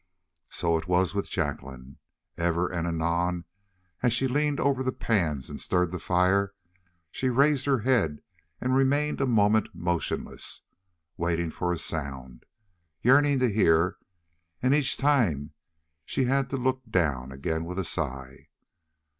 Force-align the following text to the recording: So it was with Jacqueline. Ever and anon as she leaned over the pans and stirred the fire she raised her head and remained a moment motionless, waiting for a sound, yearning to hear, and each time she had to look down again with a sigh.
So 0.49 0.79
it 0.79 0.87
was 0.87 1.13
with 1.13 1.29
Jacqueline. 1.29 1.99
Ever 2.35 2.67
and 2.67 2.87
anon 2.87 3.45
as 4.01 4.13
she 4.13 4.27
leaned 4.27 4.59
over 4.59 4.81
the 4.81 4.91
pans 4.91 5.47
and 5.47 5.61
stirred 5.61 5.91
the 5.91 5.99
fire 5.99 6.55
she 7.11 7.29
raised 7.29 7.67
her 7.67 7.81
head 7.81 8.23
and 8.59 8.73
remained 8.73 9.21
a 9.21 9.27
moment 9.27 9.69
motionless, 9.75 10.61
waiting 11.17 11.51
for 11.51 11.71
a 11.71 11.77
sound, 11.77 12.47
yearning 13.03 13.37
to 13.37 13.51
hear, 13.53 13.97
and 14.59 14.73
each 14.73 14.97
time 14.97 15.53
she 16.03 16.23
had 16.23 16.49
to 16.49 16.57
look 16.57 16.81
down 16.89 17.31
again 17.31 17.63
with 17.63 17.77
a 17.77 17.83
sigh. 17.83 18.47